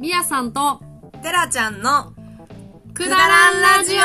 [0.00, 0.80] みやさんと、
[1.22, 2.14] テラちゃんの
[2.94, 4.00] くだらんラジオ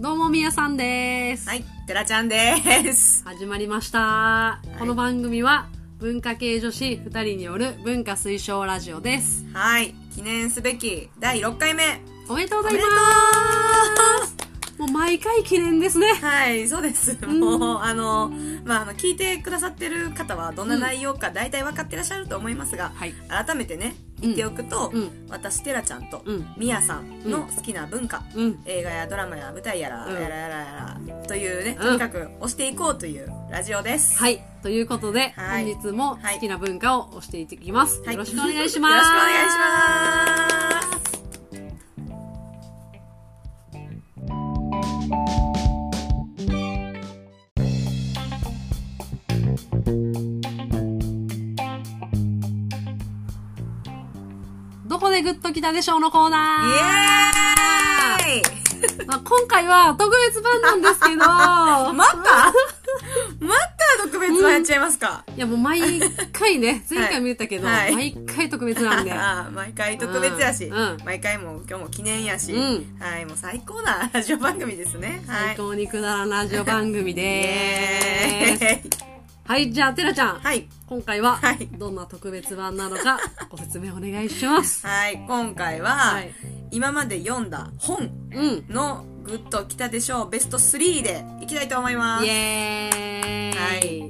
[0.00, 1.48] どうもみやさんです。
[1.48, 3.24] はい、テラちゃんです。
[3.24, 4.62] 始まりました。
[4.78, 5.66] この番組は、
[5.98, 9.44] 文化系女子2人による文化推奨ラジオです。
[9.52, 12.00] はい、記念すべき第6回目。
[12.28, 12.86] おめでとうございま
[14.26, 14.36] す。
[14.78, 16.12] もう毎回記念ですね。
[16.14, 17.16] はい、そうです。
[17.26, 18.30] もう、あの、
[18.64, 23.14] まあ、あの、聞いてくださってる方はどんな内容か大体分かってらっしゃると思いますが、はい。
[23.28, 28.62] 改めてね、言っておくと、うん私、テラちゃんとうん、ミヤさんの好きな文化、うん。
[28.64, 34.16] 映画やドラマや舞台やら、うんやらやらやら、というね、うんとにかく推していこうというラジオです。
[34.16, 34.42] はい。
[34.62, 38.00] ということで、はい本日も好きな文化を押していきます。
[38.02, 38.92] はいよろしくお願いします。
[38.92, 40.81] よろしくお願いします。
[55.02, 58.28] こでグッときたでしょうのコーナー。
[58.28, 59.06] イエーイ。
[59.06, 61.16] まあ、今回は特別版なんですけど、
[61.92, 62.52] また？
[63.40, 65.80] また特別版やっちゃいますか、いやもう毎
[66.32, 67.94] 回ね、 前回も言ったけど、はい。
[67.94, 69.10] 毎回特別なんで。
[69.12, 70.98] ああ毎回特別やし、うんうん。
[71.04, 72.96] 毎回も今日も記念やし、うん。
[73.00, 75.22] はい、もう最高なラジオ番組ですね。
[75.26, 75.46] はい。
[75.46, 79.02] 最高にくだらんラジオ番組イでエす。
[79.44, 80.38] はい、じゃあ、てらちゃん。
[80.38, 80.68] はい。
[80.92, 84.86] 今回ははい、どんな特別版なのか、 ご説明お願いします。
[84.86, 86.34] はい、今回は、はい。
[86.70, 88.64] 今まで読んだ本うん。
[88.68, 92.26] のグッときたでしょうベスト3でいきたいと思います。
[92.26, 93.58] イエーイ。
[93.58, 94.08] はい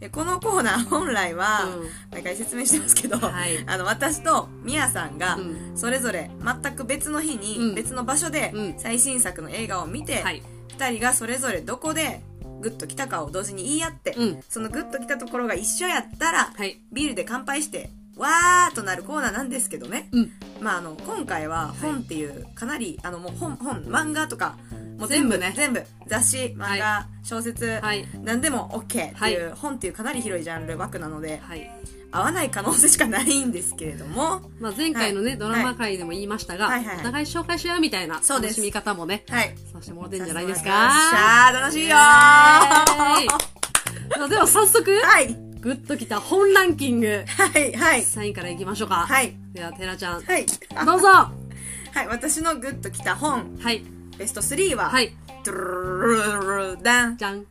[0.00, 10.42] でこのコーナー本来は、うん毎回説明してますけど、はいあの私とミヤさんがうんそれぞれ全く別の日に、うん別の場所でうん最新作の映画を見て、はい。
[10.78, 12.24] 2人がそれぞれどこで
[12.60, 16.80] グッときたかを同時に言い合って、うんそのグッときたところが一緒やったら、はい。
[16.92, 20.30] ビールで乾杯してわーっとなるコーナーなんですけどね、うん。
[20.60, 24.56] まあ、あの今回は本っていうかなりあのもう本本漫画とか
[24.98, 28.06] もう全部全部ね全部雑誌漫画、は小説、はい。
[28.22, 28.98] 何でも OK って
[29.32, 31.70] いう、は本っていうかなり広いジャンル枠なのではい。
[32.14, 34.48] 合わない可能性しかないんですけれども。
[34.60, 35.38] まあ、前回のね、はい。
[35.38, 36.84] ドラマ界でも言いましたが、はい。
[36.84, 39.52] はいはいお互い紹介し合うみたいな楽しみ方もね、はい。
[39.72, 40.70] させてもらってんじゃないですか。
[40.70, 41.98] よっしゃー楽しいよー。
[44.28, 45.34] では早速、はい。
[45.60, 48.00] グッときた本ランキング、はいはい。
[48.00, 49.06] 3位からいきましょうか。
[49.06, 49.34] はい。
[49.52, 50.46] では、テラちゃん、はい。
[50.76, 51.08] あどうぞ。
[51.08, 51.32] は
[52.02, 53.56] い私のグッときた本。
[53.60, 53.82] はい。
[54.18, 55.14] ベスト3は、はい。
[55.44, 57.44] ドゥルルルルルダンじゃん。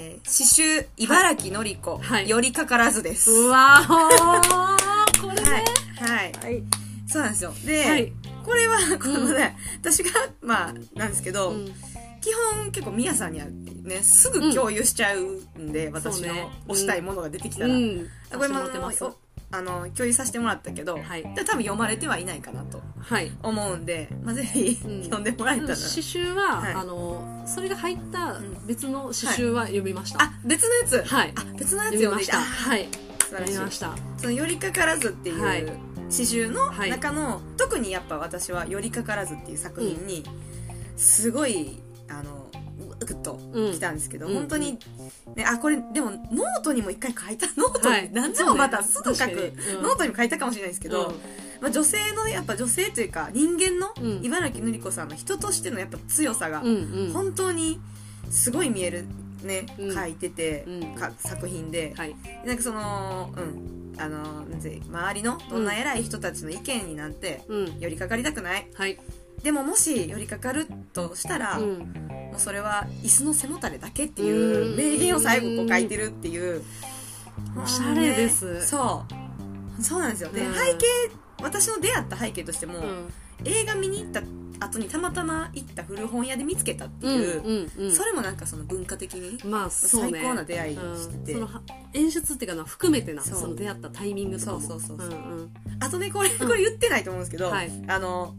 [0.00, 2.28] えー詩集茨城のり子、はい。
[2.28, 3.30] よりかからずです。
[3.32, 5.50] うわーこれね。
[5.50, 5.62] はい。
[6.08, 6.32] はい。
[6.44, 6.62] はい。
[7.08, 7.52] そうなんですよ。
[7.64, 8.12] で、はい。
[8.44, 10.10] これはこのね、私が
[10.40, 11.66] まあなんですけど、うん。
[12.20, 16.48] 基本結構みやさんにはねすぐ共有しちゃうんで、私のそうね。
[16.68, 18.06] 推したいものが出てきたら、うん。
[18.30, 19.04] これももらってます。
[19.04, 19.16] お
[19.50, 21.22] あの共有させてもらったけど、はい。
[21.34, 23.32] で多分読まれてはいないかなとはい。
[23.42, 25.02] 思うんで、まあ、ぜひ、うん。
[25.04, 25.76] 読んでもらえたら。
[25.76, 26.74] 詩集は、はい。
[26.74, 28.66] あの、それが入ったん。
[28.66, 30.22] 別の詩集は読みました。
[30.22, 31.32] あ別のやつ、はい。
[31.34, 32.38] あ別のやつ読みました。
[32.40, 32.88] はい。
[33.22, 33.52] 素晴らしい。
[33.54, 33.96] 読みました。
[34.18, 35.60] その「倚りかからず」ってはい。
[35.60, 35.78] いう
[36.10, 36.90] 詩集のはい。
[36.90, 40.24] 中の、特にやっぱ私は「倚りかからず」っていう作品に
[40.96, 42.37] すごいあのグ
[43.06, 43.38] ッと
[43.72, 44.34] きたんですけど、うん。
[44.34, 44.78] 本当に、
[45.34, 48.10] ね、あこれでもノートにも一回書いた ノートに、はい。
[48.12, 49.76] 何でもまたすぐ書く、確かに。
[49.76, 49.82] うん。
[49.82, 51.14] ノートにも書いたかもしれないですけど、うん。
[51.60, 54.24] まあ、女性のねやっぱ女性というか人間のうん。
[54.24, 56.60] 茨木のり子さんの人としてのやっぱ強さが。
[57.12, 57.80] 本当に
[58.30, 59.04] すごい見える
[59.42, 59.94] ね、うん。
[59.94, 60.94] 書いてて、うん。
[60.94, 62.16] か作品で、はい。
[62.44, 63.78] なんかそのうん。
[64.00, 67.80] あの周りのどんな偉い人たちの意見になってうん。
[67.80, 68.68] 寄りかかりたくない。
[68.74, 68.98] はい。
[69.42, 72.08] でももし寄りかかるとしたら、もうん。
[72.38, 74.76] うそれは椅子の背もたれだけっていううん。
[74.76, 76.62] 名言を最後こう書いてるっていう。
[77.62, 78.54] おしゃれです。
[78.54, 78.60] ね。
[78.60, 79.04] そ
[79.78, 79.82] う。
[79.82, 80.30] そうなんですよ。
[80.30, 80.54] で、うん。
[80.54, 80.86] 背景
[81.42, 83.12] 私の出会った背景としても、うん。
[83.44, 84.22] 映画見に行った
[84.60, 90.18] 後にたまたま行った古本屋で見つけたっていう、うんうんそれもなんかその文化的にまあそうね。
[90.18, 91.32] 最高な出会いして。
[91.32, 91.46] てうん。
[91.46, 91.62] そのは
[91.94, 93.40] 演出っていうかな含めてなそう。
[93.40, 94.60] その出会ったタイミングとかも。
[94.60, 95.18] そうそうそうそう。
[95.20, 95.50] んん。
[95.80, 97.70] あとねこれこれ言ってないと思うんですけど、はい。
[97.86, 98.34] あの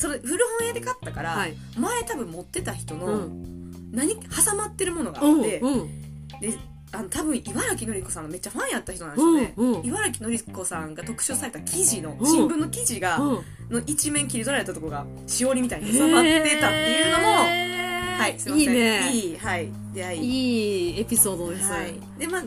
[0.00, 1.54] それ古本屋で買ったから、はい。
[1.78, 3.92] 前多分持ってた人うのん。
[3.92, 6.56] 何挟まってるものがあうんって、うんで
[6.92, 9.86] あの多分茨城のり子さんのめっちゃファンやった人なんですよね、うんうん。
[9.86, 12.26] 茨城のり子さんが特集された記事のうん。
[12.26, 13.44] 新聞の記事が、うん。
[13.70, 18.58] の一面切り取られたところがしおりみたいに挟まってたっていうのも、はいすいません。
[18.58, 19.12] いいね。
[19.12, 19.68] いいはい。
[19.92, 20.24] 出会い。
[20.24, 21.70] いいエピソードです。
[21.70, 21.94] はい。
[22.18, 22.42] でまあ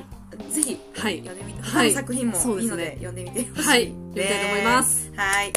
[0.52, 1.20] ぜひはい。
[1.20, 1.92] 読んでみて、はい。
[1.92, 3.86] 他の作品もいいので読んでみてほしいはい。
[3.86, 5.12] 読みたいと思います。
[5.16, 5.46] はい。
[5.46, 5.54] はい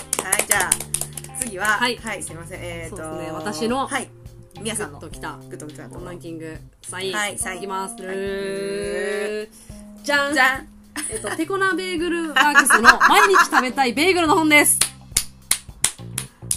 [0.47, 0.96] じゃあ
[1.41, 1.99] 次ははい。
[2.23, 2.61] すいません。
[2.63, 3.33] えっ、とそうですね。
[3.33, 4.09] 私のはい。
[4.61, 4.99] みやさんの。
[4.99, 5.37] ときた。
[5.49, 6.05] グッときたと。
[6.05, 6.57] ランキング。
[6.83, 7.13] 3位。
[7.13, 7.39] はい。
[7.39, 7.97] 三位いきます。
[7.97, 10.69] じゃんじゃん。
[11.11, 14.79] えっと、テコナベーグルワークスの 毎日食べたいベーグルの本です。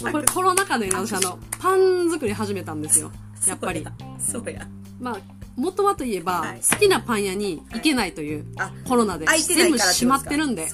[0.00, 3.12] これコロナ禍でね、私あの、パン作り始めたんですよ。
[3.46, 3.86] やっぱり。
[4.18, 4.66] そうや。
[4.98, 5.18] まあ、
[5.56, 6.60] 元はといえば、はい。
[6.60, 10.68] 好きなパン屋に行けないという、あコロナで全部閉まってるんで。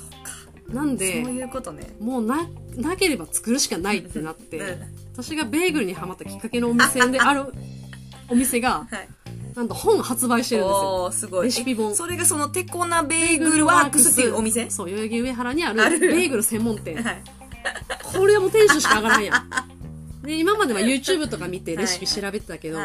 [0.69, 1.95] なんでそう、いうことね。
[2.01, 2.47] もうな、
[2.77, 7.51] なければ作るしかないってなって、うん私がベーグルにハマったきっかけのお店である
[8.29, 9.09] お店が、はい。
[9.55, 11.11] なんと本発売してるんですよ。
[11.13, 11.47] すごい。
[11.47, 11.93] レシピ本。
[11.93, 14.69] えそれがそのテコナベーグルワークスっていうお店？
[14.69, 17.03] そう、代々木上原にあるベーグル専門店。
[17.03, 17.23] はい。
[18.03, 19.49] これはもうテンションしか上がらんやん。
[20.27, 22.79] で、今までは YouTube とか見てレシピ調べてたけど、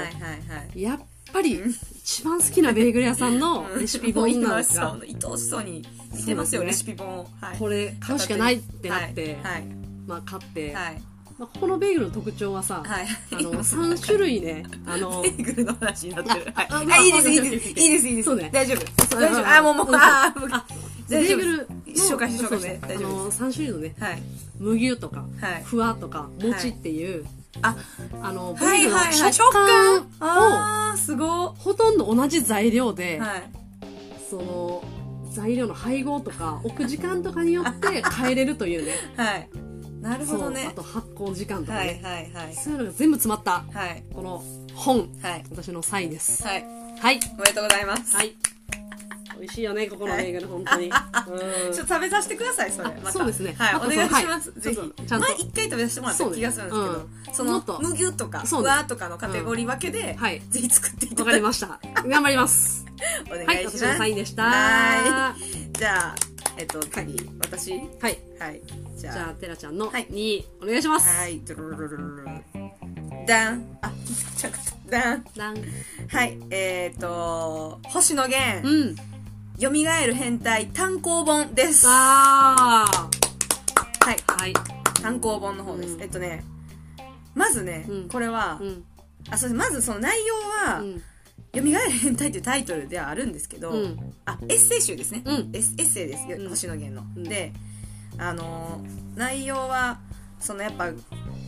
[0.75, 0.99] やっ
[1.33, 1.61] ぱり
[1.97, 4.95] 一番好きなベーグル屋さんのレシピ本なんですが。
[5.01, 5.83] 愛おしそうに
[6.15, 7.27] 見てますよレシピ本を。
[7.41, 7.57] はい。
[7.57, 9.80] これ買うしかないってなって、はい
[10.11, 11.01] まあ買って、はい。
[11.39, 13.07] まあ、ここのベーグルの特徴はさ、はい。
[13.31, 16.51] あの、3種類ね、あの ベ、ーグルの話になってる。
[16.53, 16.67] はい。
[16.69, 18.25] あまああいいです、いいあです、いいです、いいです。
[18.25, 18.49] そうね。
[18.53, 19.15] 大丈夫。
[19.15, 19.47] 大丈夫。
[19.47, 20.65] ああ、もう、もう、あー、あ
[21.09, 21.65] ベーグルの
[21.95, 22.79] 紹介して紹介してそうね。
[22.83, 24.21] あ大丈夫の、3種類のね、はい。
[24.59, 25.63] 麦とか、はい。
[25.63, 27.25] ふわとか、もちっていう、
[27.61, 27.75] あ、
[28.21, 29.19] あの、ベはいーグルはいはい。
[29.21, 29.97] の食感。
[29.97, 33.43] を、あー、すごほとんど同じ材料で、はい。
[34.29, 34.83] その
[35.31, 38.95] 材料の配合とか置く時間とかによって変えれるというね。
[39.15, 39.49] はい。
[40.01, 40.67] なるほどね。
[40.69, 40.71] あ。
[40.73, 42.55] と発酵時間とかはいね、はいはい。
[42.55, 43.63] そういうのが全部詰まった。
[43.71, 44.03] はい。
[44.13, 44.43] この
[44.73, 45.45] 本はい。
[45.51, 46.43] 私の3位です。
[46.43, 46.63] はい。
[46.99, 47.19] はい。
[47.35, 48.15] おめでとうございます。
[48.15, 48.35] はい。
[49.39, 51.73] 美味しいよねここのベーグル本当に、 うん。
[51.73, 52.89] ちょっと食べさせてください、それ。
[52.89, 53.11] あまた。
[53.11, 53.55] そうですね。
[53.57, 54.51] はい、お願いします。
[54.59, 54.75] ぜひ。
[54.75, 54.83] ちゃ。
[54.83, 55.27] んと。
[55.27, 60.41] 前一回食べさせてもらった気がするんですけど、そうそのもっと、むぎゅとか、ふわとかのカテゴリー分けで、はい。
[60.49, 61.79] ぜひ作っていたわかだきりました。
[62.07, 62.85] 頑張ります。
[63.27, 63.77] お願いはいします。
[63.77, 64.43] 私の3位でした。
[64.43, 65.35] はは
[65.73, 67.75] じゃあ、えっと、次、私？
[67.75, 68.61] いはい。
[68.95, 71.39] じゃあ、じゃあテラちゃんのはい2位お願いします、はい。
[71.39, 72.31] ドゥルルルルルル
[73.27, 73.77] ダン。
[73.81, 73.91] あ、
[74.37, 74.57] ちゃく
[74.89, 75.25] ダン。
[75.35, 75.55] ダン
[76.09, 76.37] はい。
[76.49, 78.95] えっ、と、星野源、うん
[79.59, 81.85] 蘇る変態単行本です。
[81.85, 82.85] は
[84.05, 84.15] あい。
[84.15, 84.53] ーはい
[85.01, 85.93] 単行本の方です。
[85.93, 86.43] うんえっとね、
[87.35, 88.83] まずね、うんこれは、うん
[89.29, 89.57] あ、そうです。
[89.57, 90.33] まずその内容
[90.73, 91.03] は、うん
[91.53, 95.21] 蘇る変態っていうタイトルではあるんですけど、うんあ、エッセイ集ですね。
[95.25, 97.07] うんエッセイですよ、うん星野源の。
[97.15, 97.51] うんで、
[98.17, 99.99] あのー内容は、
[100.39, 100.89] そのやっぱ、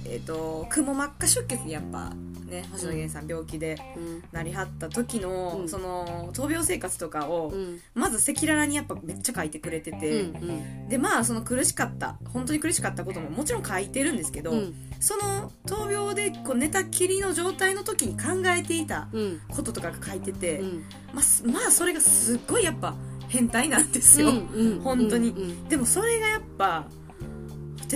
[0.05, 2.13] えっ、と、くも膜下出血にやっぱ、
[2.45, 4.23] ね、星野源さん病気でうん。
[4.31, 5.69] なりはった時の、うん。
[5.69, 7.79] その、闘病生活とかを、うん。
[7.93, 10.89] まず赤裸々にやっぱめっちゃ書いてくれてうて、ん。
[10.89, 14.75] で、まあ、その苦しかった、本当に苦しかったことももちろん書いてるんですけど、うん。
[14.99, 20.83] その闘病でこう寝たきりの状態の時に考えていたうんこととかが書いてて、うん。
[21.13, 22.95] まあす、まあそれがすっごいやっぱ
[23.27, 26.87] 変態なんですよ、うん本当に、うんでもそれがやっぱ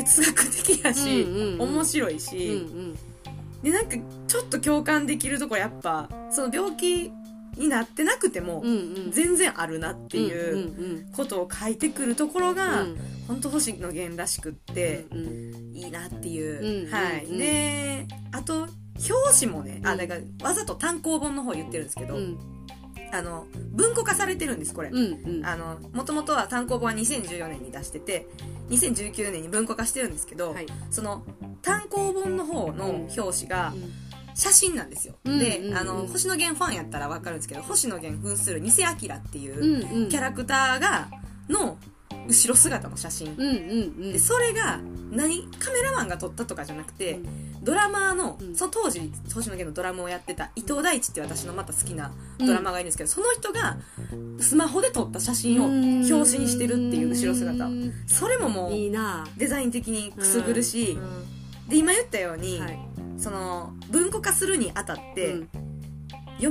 [0.03, 1.61] 哲学的やし、うんうんうん。
[1.75, 2.65] 面白いうんし、
[3.63, 3.97] でなんか
[4.27, 7.11] ちょっと共感できるところやっぱその病気
[7.57, 8.77] になってなくてもうんう
[9.07, 9.11] ん。
[9.11, 12.97] 全然あるなっていううんことを書いてくるところが、うん。
[13.27, 17.37] 本当星野源らしくって、うんいいなっていう、うんはい、うん。
[17.37, 18.67] であと
[19.09, 22.37] 表紙もね、うんあだからわざと単行本の方言ってるんですけど、うん
[23.13, 28.27] あの文庫化されてるんですこれ、もともとは単行本は2014年に出してて
[28.69, 30.67] 2019年に文庫化してるんですけど、はい。
[30.89, 31.23] その
[31.61, 33.73] 単行本の方の表紙が
[34.35, 41.09] 写真なんですよ、うんで、あの星野源ファンやったら分かるんですけど星野源扮する偽アキラっていうキャラクターが
[41.49, 41.77] の
[42.27, 43.53] 後ろ姿の写真、うんうんう
[44.09, 44.13] ん。
[44.13, 44.79] でそれが
[45.11, 47.19] 何カメラマンが撮ったとかじゃなくて、
[47.63, 48.55] ドラマーの、うん。
[48.55, 53.77] その当時星野源のドラムをやってた伊藤大地って私のまた好きなドラマーがいるんですけど、その人が
[54.39, 57.65] スマホで撮った写真を表紙にしてるっていう後ろ姿。
[57.65, 59.25] うんそれももういいな。
[59.37, 61.69] デザイン的にくすぐるし、うん。
[61.69, 62.79] で今言ったように、はい。
[63.17, 65.49] その文庫化するにあたって、うん。
[66.39, 66.49] 蘇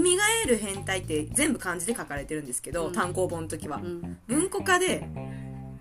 [0.49, 2.93] る変態って全部漢字で書かれてるんですけど、うん。
[2.93, 4.19] 単行本の時は、うん。
[4.27, 5.09] 文庫化で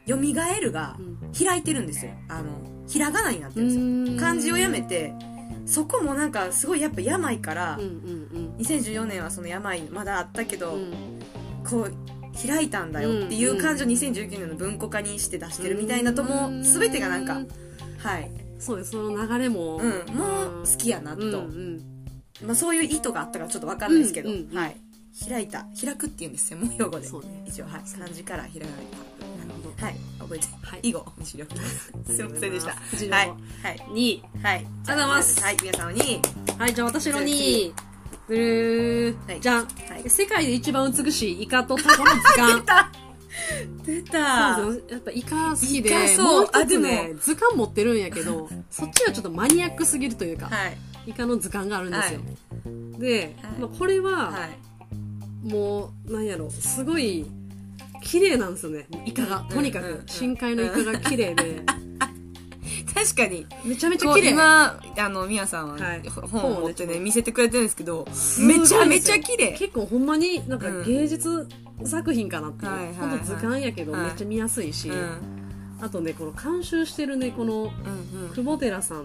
[0.08, 0.16] 蘇
[0.62, 1.16] るがうん。
[1.34, 2.12] 開いてるんですよ。
[2.30, 2.50] あの
[2.88, 3.86] ひらがなになってるんですよ。
[3.86, 4.18] うん。
[4.18, 5.14] 漢字をやめて
[5.66, 10.94] そこもなんかすごいやっぱ病から、うんうん2014年はその病まだあったけど、うん。
[11.70, 11.94] こう
[12.48, 17.42] 開いたんだよっていう感じを2019年の文庫化にして出してるみたいなともう全てがなんか
[17.98, 18.92] はい、そうです。
[18.92, 19.78] その流れも。
[19.78, 21.96] うん、もう好きやなと、うんうん。
[22.46, 24.76] まあ、そういう意図があったからちょっと分かんないですけど、うんうんうんはい。
[25.28, 25.66] 開いた。
[25.80, 27.08] 開くっていうんです専門用語で。
[27.48, 27.66] 一応。
[27.66, 27.82] はい。
[27.98, 28.78] 漢字からひらがな
[29.78, 29.96] はい。
[30.20, 30.80] 覚えてはい。
[30.84, 32.72] 以後西良すいませんでした。
[32.72, 33.28] はい。
[33.28, 33.38] はい。
[33.92, 34.56] 2位はい。
[34.56, 35.44] ありがとうございます。
[35.44, 35.58] はい。
[35.62, 36.22] 皆さんに。
[36.58, 37.74] はいじゃあ私の2位
[38.28, 40.10] でるはいじゃん、はい。
[40.10, 42.92] 世界で一番美しいイカとタコの図鑑出た。
[43.86, 44.56] 出た。
[44.56, 44.84] そうそう。
[44.90, 46.36] やっぱイカ好きでイカそう。
[46.38, 47.20] もう一つあでねも。
[47.20, 50.78] 図鑑持ってるんやけど そっちはちょっとマニアックすぎるというか、はい。
[51.08, 52.20] イカの図鑑があるんですよ、
[52.98, 53.60] で、はい。
[53.60, 55.48] まあ、これは、はい。
[55.48, 56.50] もうなんやろ。
[56.50, 57.26] すごい
[58.06, 58.88] 綺麗なんですよね。
[59.06, 59.46] イカが。
[59.50, 59.86] とにかく。
[59.86, 59.92] うん。
[59.92, 60.00] うん。
[60.00, 61.62] うん深海のイカが綺麗で。
[62.94, 63.46] 確かに。
[63.66, 64.30] めちゃめちゃ綺麗。
[64.30, 66.02] 今あのみやさんははい。
[66.08, 68.08] 本を持ってね見せてくれてるんですけど
[68.40, 69.52] めちゃめちゃ綺麗。
[69.54, 70.86] 結構ほんまになんかうん。
[70.86, 71.48] 芸術
[71.84, 73.10] 作品かなっていう、はいはいはい。
[73.10, 74.02] ほんと図鑑やけどはい。
[74.04, 75.18] めっちゃ見やすいし、うん。
[75.82, 79.04] あとねこの監修してるねこのうん久保寺さんっ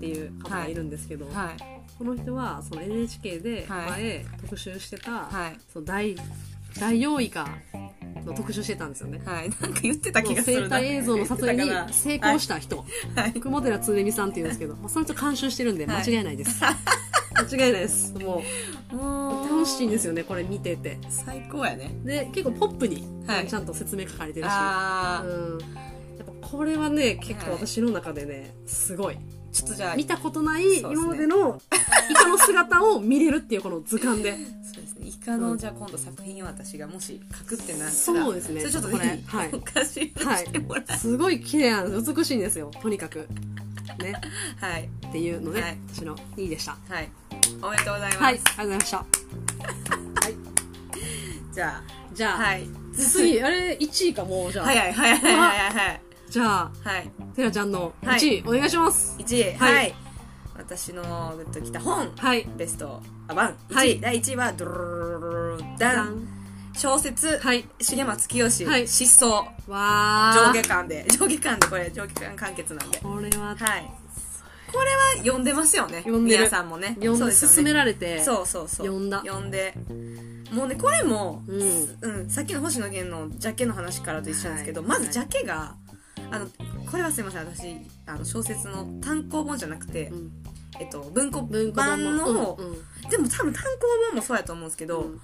[0.00, 1.56] ていう方がいるんですけど、はい。
[1.98, 3.90] この人はその NHK ではい。
[4.02, 5.58] 前特集してた、はい。
[5.72, 6.14] その大
[6.80, 7.48] 大王イカ
[8.24, 9.20] の特集してたんですよね。
[9.24, 9.50] はい。
[9.60, 13.32] なんか言ってた気がする生態映像の撮影に成功した人、はい。
[13.32, 18.14] 久保寺つねみさんっていうんですけど、まあ、その人監修してるんで間違いないです、間違いないです。
[18.18, 18.42] も
[18.92, 19.46] もう。
[19.46, 20.98] う楽しいんですよねこれ見てて。
[21.08, 21.90] 最高やね。
[22.04, 23.46] で結構ポップに、はい。
[23.46, 24.48] ちゃんと説明書かれてるし。
[24.52, 25.28] あー。
[25.28, 25.64] うん、や
[26.24, 29.18] っぱこれはね結構私の中でねすごい。
[29.52, 31.58] ちょっとじゃあ見たことない今までの
[32.10, 34.36] イカの姿を見れるっていうこの図鑑で
[35.06, 38.60] イカのじゃあ今度作品を私がもし書くってなったらそうですね。
[38.60, 39.50] それちょっとこれはい。
[39.52, 42.70] お貸ししてもらえすごい綺麗なんです美しいんですよ。
[42.82, 43.28] とにかく。
[44.02, 44.14] ね。
[44.60, 44.88] はい。
[45.08, 45.78] っていうので、はい。
[45.94, 46.76] 私の2位でした。
[46.88, 47.08] はい。
[47.62, 48.34] おめでとうございます、はい。
[48.34, 49.04] ありがとうございました。
[51.52, 51.82] じゃ
[52.12, 52.68] じゃあ、あはい。
[52.96, 57.10] 次あれ1位かもうじゃあ、はいはいはいはいはいはいじゃあはい。
[57.34, 58.20] てらちゃんのはい。
[58.20, 59.16] 1位、お願いします。
[59.18, 59.54] 1位。
[59.54, 59.74] はい。
[59.74, 59.94] はい、
[60.58, 62.48] 私のグッときた本はい。
[62.56, 63.02] ベスト。
[63.28, 63.56] あワン。
[63.68, 64.00] 1位、はい。
[64.00, 66.36] 第1位はドゥルルルルルルダン
[66.76, 69.28] 小説、はい重松清、はい失踪
[69.66, 73.90] わー上下巻で上下巻でこれ上下巻完結なんでこれははい
[74.70, 79.72] これは読んでますよね読んでる皆さんもね読んでそうですよね勧められてそうそうそう読んだ読んで
[80.52, 81.62] もうねこれも、うん
[82.02, 85.76] うん、さっきの星野源のジャケの話からと一緒なんですけど、はいまずジャケが
[86.30, 86.46] あの
[86.90, 90.30] これはすいません私あの小説の単行本じゃなくて、うん
[90.80, 92.74] えっと、文庫文庫版本の、もうんうん。
[93.10, 93.68] でも多分単行
[94.08, 95.20] 本もそうやと思うんですけど、うん。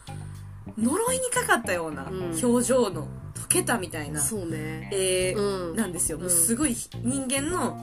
[0.78, 2.44] 呪いにかかったようなうん。
[2.44, 4.88] 表情の溶けたみたいなそうね。
[4.92, 5.76] 絵うん。
[5.76, 7.76] なんですよ、もううんすごい人間の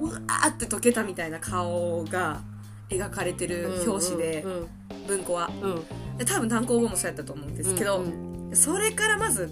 [0.00, 2.40] うわーって溶けたみたいな顔が
[2.88, 4.68] 描かれてる表紙で、うん。
[5.06, 5.50] 文庫は。
[5.62, 6.26] うん。
[6.26, 8.50] 多分単行本もそうやったと思うんですけど、うん。
[8.54, 9.50] それからまず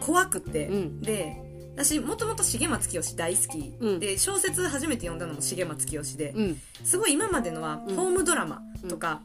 [0.00, 1.00] 怖くて、うん。
[1.00, 1.45] で
[1.76, 4.00] 私もともと重松清大好き、うん。
[4.00, 6.60] で小説初めて読んだのも重松清で、うん。
[6.82, 7.96] すごい今までのはうん。
[7.96, 9.20] ホームドラマとか、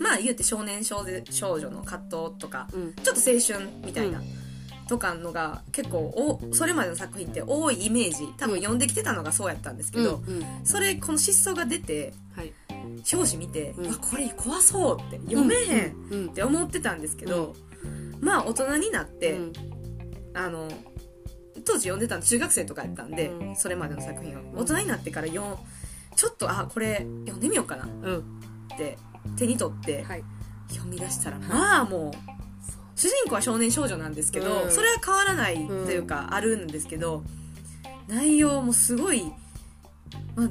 [0.00, 2.94] まあ言うて少年少女少女の葛藤とかうん。
[2.94, 4.24] ちょっと青春みたいな、うん。
[4.88, 10.38] とかのが結構おそれまでの作品って多いイメージ多分読んできてたのがそうやったんですけど、うん。
[10.38, 10.44] うん。
[10.64, 12.52] それこの失踪が出てはい。
[13.12, 13.90] 表紙見て、うん。
[13.92, 16.28] あこれ怖そうって読めへんっうん。
[16.30, 17.54] て思ってたんですけど、
[18.20, 19.52] まあ大人になって、うん。
[20.34, 20.68] あの
[21.64, 23.56] 当時読んでたの中学生とかやったんで、うん。
[23.56, 24.42] それまでの作品を。
[24.42, 25.56] ん大人になってから読ん
[26.16, 27.84] ちょっとあこれ読んでみようかな。
[27.84, 28.24] っうん。
[28.76, 28.98] て
[29.36, 30.24] 手に取ってはい。
[30.68, 32.12] 読み出したら、まあもう
[32.94, 34.70] 主人公は少年少女なんですけど、うん。
[34.70, 37.24] それは変わらないというか、あるんですけど
[38.08, 39.32] 内容もすごい、
[40.36, 40.48] まあ、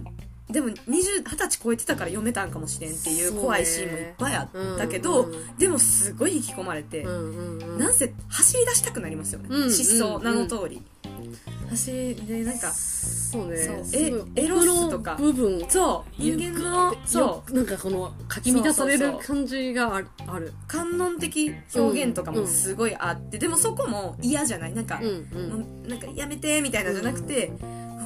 [0.51, 7.78] でも20 20歳超えてたから読めたんかもしれんっていう怖いシーンもいっぱいあったけど、うんうんでもすごい引き込まれて、うんうんうん。
[7.78, 10.24] なんせ走り出したくなりますよね、うん失踪、うん。
[10.24, 10.78] 名の通り。
[10.78, 13.58] 走りでなんかそうね。
[13.58, 15.16] そうすごいエエロスとか。
[15.16, 15.64] 部分。
[15.70, 16.22] そう。
[16.22, 17.52] 人間のそう。
[17.52, 17.56] う。
[17.56, 20.08] なんかこのかき乱される感じがある。
[20.28, 24.74] ある観音的表現とかもすごいあって、でもそこも嫌じゃない？
[24.74, 25.88] なんか、うんうん。
[25.88, 27.52] なんかやめてみたいなのじゃなくて、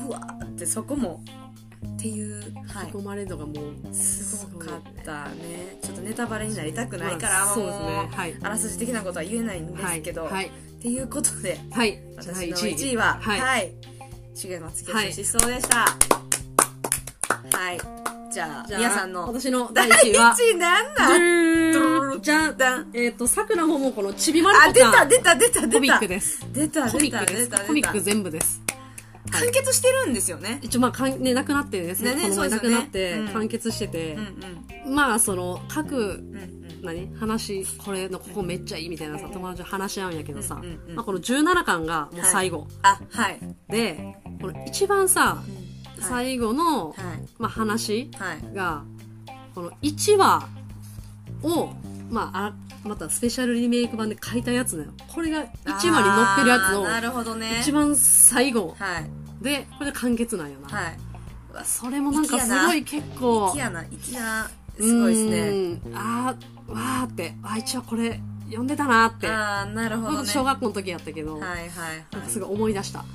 [0.07, 1.23] うわーってそこも
[1.95, 5.77] っていうはき込まれるのがもうすごかったね。
[5.81, 8.09] ちょっとネタバレになりたくないから、まあそうですもね。
[8.11, 8.35] はい。
[8.41, 10.33] あらすじ的なことは言えないんですけど、はい。
[10.33, 10.51] はい
[10.83, 11.97] っていうことではい。
[12.17, 12.97] 私の1 1位。
[12.97, 13.39] ははい。
[13.39, 13.71] はい。
[14.35, 15.77] 重松清の失踪でした。
[17.57, 17.79] はい、
[18.33, 19.25] じゃあじゃあ皆さんの。
[19.27, 28.61] 私の第第1 1位は位なんなんじゃあダンえっとさくらももこのちびまる子ちゃんた出た出た出たコミックです出たコ出たミックです出た出たコミック全部です
[29.31, 34.17] 完結してるんですよね一応まあかんね亡くなってですねねねそうですよねくなってうん完結してて
[34.85, 37.15] まあその各うんうん何？
[37.15, 43.39] 話これのここめっちゃいいみたいなさ友達と話し合うんやけどさ、まあ、この17巻がもう最後、あはい。
[43.69, 45.41] でこの一番さ
[45.99, 46.95] 最後の、はい。
[47.37, 48.55] まあ、話はい。
[48.55, 48.83] が
[49.55, 50.47] この1話
[51.43, 51.69] を、
[52.09, 52.53] まあ、あ
[52.87, 54.91] またスペシャルリメイク版で書いたやつだよ。
[55.07, 57.59] これが1話に載ってるやつをあーなるほどね。
[57.61, 58.75] 一番最後。
[58.77, 59.09] はい。
[59.43, 60.97] でこれで完結なんよな、はい。
[61.63, 63.51] それもなんかすごい結構。
[63.51, 63.85] 粋やな。
[64.01, 64.49] 粋な。
[64.75, 65.49] すごいですね。
[65.49, 65.93] うん。
[65.95, 69.27] あーわーってあ一応これ読んでたなって。
[69.27, 70.29] ああなるほどね。
[70.29, 71.69] 小学校の時やったけど、はいはい
[72.11, 72.99] なんかすごい思い出した。
[72.99, 73.09] だか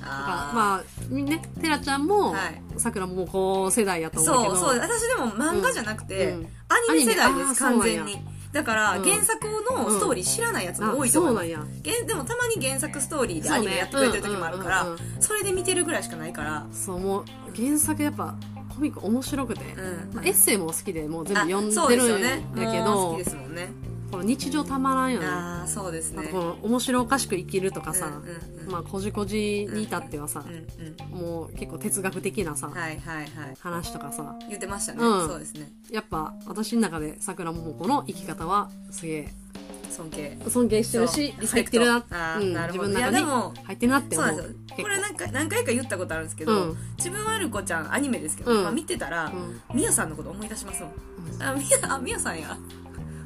[0.53, 4.55] まあみねテラちゃんもはいさくらももうこう世代やと思うけど。
[4.55, 4.79] そうそう。
[4.79, 6.47] 私でも漫画じゃなくて、うん。
[6.67, 8.19] アニメ世代です完全に。
[8.51, 9.03] だから、うん。
[9.03, 11.35] 原作のストーリー知らないやつも多いあと思う。
[11.35, 11.59] なんや。
[11.85, 15.21] 原でもたまに原作ストーリーでアニメやってくれてる時もあるから、うんうんうん。
[15.21, 16.65] それで見てるぐらいしかないから。
[16.73, 17.25] そうもう
[17.55, 18.35] 原作やっぱ
[18.79, 20.15] コミック面白くて、うん。
[20.15, 22.45] まあエッセイも好きでもう全部あ読んでるんですよね。
[22.55, 23.67] やけどもう好きですもんね。
[24.09, 26.29] この日常たまらんよねああそうですね。
[26.29, 28.71] この面白おかしく生きるとかさ、うんうんうん。
[28.71, 33.27] まあこじこじに至ってはさう、んもう結構哲学的なさ、うんはいはいはい。
[33.59, 34.35] 話とかさ。
[34.47, 35.27] 言ってましたね、うん。
[35.27, 35.69] そうですね。
[35.91, 39.29] やっぱ私の中で桜桃子の生き方はすげえ
[39.99, 40.37] 尊敬。
[40.49, 41.41] 尊敬してるしそう。
[41.41, 41.95] リスペクト入ってるな。
[42.35, 42.87] あーうん、なるほど。
[42.87, 44.29] 自分の中に入ってるなって思う。
[44.29, 46.77] そうこれなんか何回か言ったことあるんですけど、うん。
[46.97, 48.63] 自分はる子ちゃんアニメですけど、うん。
[48.63, 49.61] まあ、見てたら、うん。
[49.75, 50.91] みやさんのこと思い出しますもん。
[51.35, 51.43] うん。
[51.43, 52.57] あみやあみやさんや。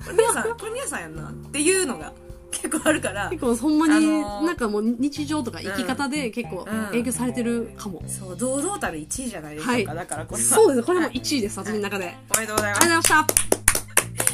[0.04, 2.12] これみやさんこれみやさんやんなっていうのが
[2.52, 3.30] 結構あるから。
[3.30, 6.86] 結構ほんまに、あのーなんかもう日常とか生き方で結構うん。
[6.88, 9.86] 影響されてるかも、そう堂々たる1位じゃないでしょうか、はい。
[9.86, 10.86] だからこれはそうです。
[10.86, 12.88] これもはい1位です私の中で、おめでとうございあます。
[12.88, 13.54] りがとうございました。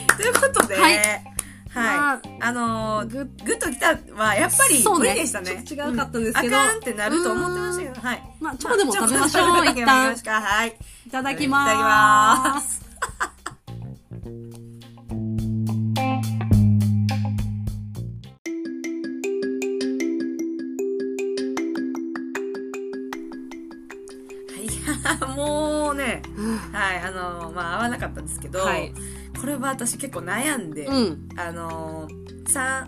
[0.19, 1.38] ということで、はい
[1.81, 2.29] はい。
[2.41, 3.19] あのー、グ
[3.53, 5.09] ッときたはやっぱりそうね。
[5.09, 5.63] 無理でしたね。
[5.65, 6.57] ちょっと違うかったんですけど。
[6.57, 8.23] うあかんってなると思ってましたけどはい。
[8.39, 10.15] まあチョコでも食べましょう、まあ一旦。
[10.41, 11.83] はいいただきまーすい。
[11.83, 12.89] ただきます
[25.35, 26.21] もうね
[26.71, 28.93] はいあのまあ合わなかったんですけど、はい
[29.39, 31.29] これは私結構悩んで、うん。
[31.37, 32.07] あの
[32.47, 32.87] 三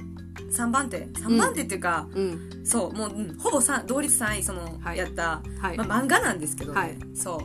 [0.50, 1.08] 三番手？
[1.22, 2.66] 三番手っていうか、うん。
[2.66, 4.98] そうもう、うんほぼ三同率3位その、はい。
[4.98, 5.78] やった、はい。
[5.78, 6.98] まあ、漫画なんですけどね、はい。
[7.14, 7.40] そう。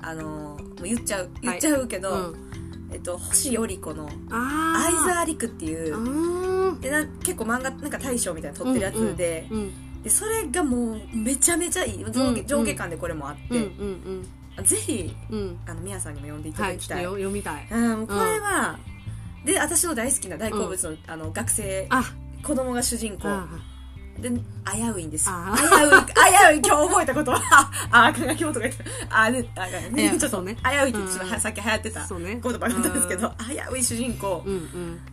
[0.00, 2.44] あのもう言っちゃう言っちゃうけど、うん。
[2.92, 4.92] えっと、星より子のあー。
[4.92, 14.26] 相沢陸っていうでな結構漫画なんか大賞みたいなの撮ってるやつで,、うんでそれがもうめちゃめちゃいい上下,、うんうん上下感でこれもあって、うんうん
[14.62, 15.38] ぜひうん。
[15.38, 17.66] うんあの宮さんにも読んでいただきたい、よ読みたい。
[17.70, 18.78] うん、これは、
[19.44, 22.04] で私の大好きな大好物の,、あの学生あ。
[22.42, 23.28] 子供が主人公。
[23.28, 23.48] あ
[24.18, 24.38] で危
[24.94, 25.28] ういんです。
[25.28, 27.32] 危うい危うい今日覚えたこと。
[27.32, 27.38] は
[27.90, 34.44] ああかがきもとか言ってあねあいねちょっとね危ういってちょっとうんさっき流行ってた言葉があったんですけど危うい主人公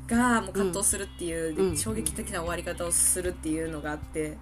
[0.08, 4.38] がもう葛藤するっていう、衝撃的な終わり方をするっていうのがあって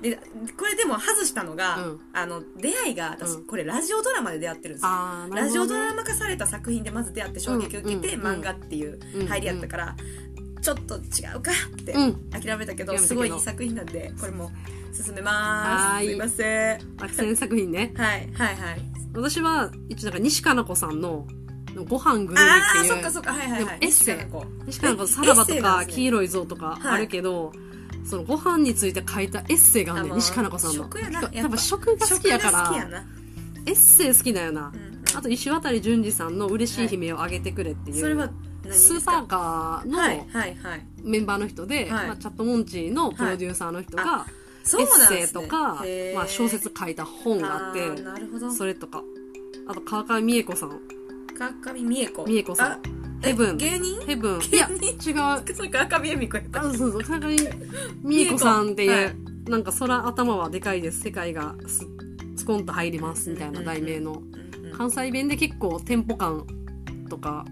[0.00, 0.18] で
[0.58, 2.00] これでも外したのが、うん。
[2.12, 3.44] あの出会いが私、うん。
[3.46, 4.88] これラジオドラマで出会ってるんですよ。
[4.88, 9.96] ああなるラジオドラマ化された作品でまず出会って衝撃を受けて、うんうん漫画っていううん入りやったから、
[10.60, 11.00] ちょっと違
[11.36, 12.30] うかってうん。
[12.30, 14.50] 諦めたけど、すごいいい作品なんでこれも
[14.92, 16.04] 進めます。
[16.06, 16.78] すいません。
[16.98, 17.92] アクセン作品ね。
[17.96, 18.80] はいはいはい。
[19.14, 21.26] 私は一応なんか西加奈子さんの
[21.88, 22.40] 「ご飯グルメ」
[22.80, 22.92] っていう。
[22.92, 23.32] そっかそっか。
[23.32, 23.78] はいはいはい。
[23.80, 24.16] エッセイ。
[24.66, 25.06] 西加奈子。
[25.06, 25.92] さらばとエッセイなんですね。
[25.92, 27.52] か黄色い像とかあるけど、
[28.08, 30.84] そのご飯について書いたエッセイがあるね西加奈子さんの。
[30.84, 31.20] 食やな。
[31.20, 33.04] やっぱやっぱ食が好きやからな。
[33.66, 35.02] エッセイ好きだよな、うんうん。
[35.14, 38.26] あと石渡淳二さんの「嬉しい悲鳴をあげてくれ」っていう、それは
[38.62, 39.00] 何ですか？
[39.00, 40.86] スーパーカーのはいはいはい。
[41.02, 42.06] メンバーの人で、はい。
[42.06, 48.52] まあ、チャットモンチーのプロデューサーの人が、エッセイとか、まあ、小説書いた本があってーなるほど。
[48.52, 49.02] それとか。
[49.68, 50.80] あと川上美恵子さん。
[51.36, 52.24] 川上美恵子。
[52.24, 52.72] 美恵子さん。
[52.72, 52.78] あ
[53.22, 54.00] ヘブン芸人？
[54.06, 55.54] ヘブンいや違う。
[55.54, 56.60] それ川上恵美子やった。
[56.60, 57.36] あそうそう川上
[58.04, 59.50] 美恵子さんっていう、はい。
[59.50, 61.00] なんか空頭はでかいです。
[61.00, 61.86] 世界がス
[62.36, 64.22] スコンと入りますみたいな題名の。
[64.76, 66.46] 関西弁で結構テンポ感
[67.08, 67.44] とか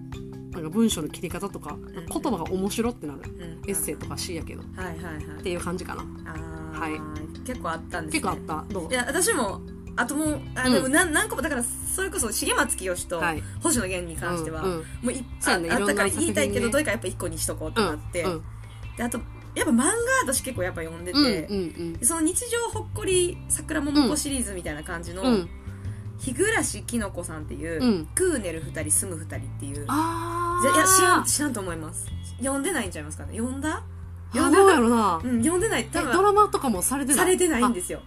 [0.50, 3.20] なんか文章の切り方とか言葉が面白ってなる。
[3.24, 4.62] うんエッセイとか C やけど。
[4.62, 5.42] っはいはいはい。
[5.42, 6.02] ていう感じかな。
[6.78, 7.00] はい。
[7.46, 8.20] 結構あったんですね。
[8.20, 8.74] 結構あった。
[8.74, 8.90] どう？
[8.90, 9.60] いや私も
[9.96, 10.72] あともうあうん。
[10.72, 13.42] でも何何個もだからそれこそ重松清とはい。
[13.62, 14.78] 星野源に関しては、うんうん。
[14.78, 18.42] もういっそうやねああったから言いたいけどどれかやっぱ一個にしとこうってなって、うん
[18.96, 19.18] であと
[19.54, 19.92] やっぱ漫画
[20.24, 25.28] 私結構やっぱ読んでて、うんうんでその日常ほっこり桜桃子シリーズみたいな感じの、うん。
[25.28, 25.48] うん
[26.16, 26.46] 日暮
[26.86, 28.06] きのこさんっていう、うん。
[28.14, 32.06] クーネル二人住む二人っていうあいや知らんあ知らんと思います。
[32.38, 33.36] 読んでないんちゃいますかね。
[33.36, 33.82] 読んだ？
[34.32, 35.20] ーあどうやろな。
[35.22, 35.82] うん読んでない。
[35.82, 37.18] え多分ドラマとかもされてない？
[37.18, 38.00] されてないんですよ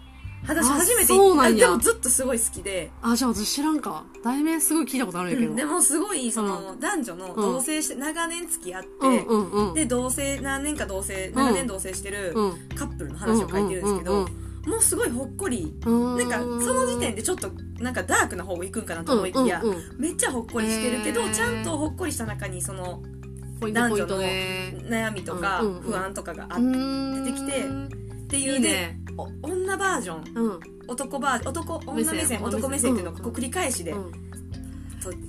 [0.46, 1.68] 私あ初めてそうなんや。
[1.68, 4.06] あでもずっとすごい好きで、あじゃあ私知らんか。
[4.24, 9.74] 題名すごい聞いたことあるんやけどでもすごいその、男女の同棲して長年付き合って、うんうんうん。
[9.74, 12.70] で同棲何年か同棲長年同棲してるうん。
[12.76, 15.74] カップルの話を書いてるんですけど、うんうんもうすごいほっこり。
[15.86, 16.18] うん。
[16.18, 19.84] なんかその時点でちょっとなんかダークな方行くんかなと思いきや、うんうんうん。
[19.98, 23.02] めっちゃほっこりしてるけど、ちゃんとほっこりした中にその
[23.62, 25.84] 男女ので悩みとかうんうんうん。
[25.84, 27.66] 不安とかがあっ出出てきて
[28.28, 29.00] っていうね
[29.42, 30.24] 女バージョン。
[30.36, 30.60] うん。
[30.88, 32.44] 男バージョン男女目線。
[32.44, 33.24] 男目線っていうのをうん。
[33.24, 33.94] こう繰り返しで。
[33.94, 33.96] っ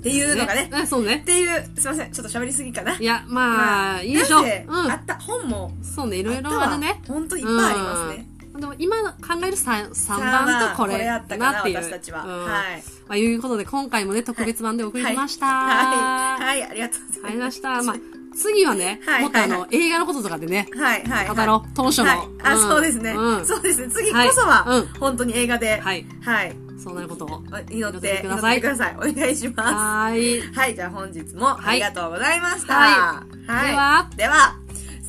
[0.02, 0.68] ていうのがね。
[0.68, 0.86] ね。
[0.86, 1.18] そうね。
[1.22, 1.24] っ。
[1.24, 2.10] ていうすいません。
[2.10, 2.98] ちょっと喋りすぎかな。
[2.98, 4.40] いや、まあ、いいでしょ。
[4.40, 4.44] う。
[4.68, 4.98] あ。
[5.00, 5.72] った本も。
[5.82, 7.00] そうね、いいろいろあるね。
[7.06, 8.28] 本当いっぱいありますね。
[8.54, 8.60] うん。
[8.60, 11.76] でも今考える 3, 三さあ番とこれこれやったかなっていう。
[11.76, 12.24] 私たちは。
[12.24, 12.44] うん。
[12.44, 12.82] はい。
[13.08, 15.46] まあ、いうことで今回もね、特別版でお送りしました。
[15.46, 17.26] はい、はい、ありがとうございます。
[17.26, 17.82] ありました。
[17.82, 21.28] まあ、次はね、はいもっとあの、は映画のこととかでね、はい、はい。
[21.28, 21.70] 語ろう。
[21.74, 22.08] 当初の。
[22.08, 22.18] はい。
[22.42, 23.40] あ、んそうですねう。
[23.40, 23.46] ん。
[23.46, 23.88] そうですね。
[23.88, 26.06] 次こそは本当に映画で、はい。
[26.22, 26.56] はい。
[26.82, 27.42] そうなることを。
[27.48, 28.96] 祈って、祈ってく祈っださいてください。
[28.96, 30.42] お願いしまはーい。
[30.42, 30.52] す。
[30.52, 32.74] はい、じゃあ本日もありがとうございました。
[32.74, 33.70] はいはい。
[33.70, 34.56] ではでは、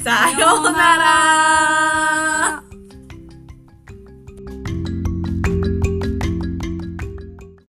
[0.04, 2.69] さようなら